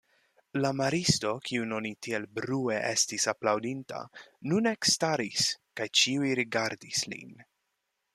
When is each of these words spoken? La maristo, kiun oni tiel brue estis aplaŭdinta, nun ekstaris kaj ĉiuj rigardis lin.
La 0.61 0.69
maristo, 0.77 1.33
kiun 1.49 1.75
oni 1.79 1.91
tiel 2.07 2.23
brue 2.37 2.77
estis 2.93 3.27
aplaŭdinta, 3.33 3.99
nun 4.53 4.71
ekstaris 4.73 5.45
kaj 5.81 5.87
ĉiuj 6.01 6.33
rigardis 6.41 7.05
lin. 7.13 7.37